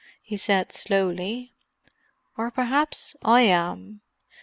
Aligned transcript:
he 0.23 0.35
said 0.35 0.71
slowly. 0.73 1.53
"Or 2.35 2.49
perhaps 2.49 3.15
I 3.21 3.41
am. 3.41 4.01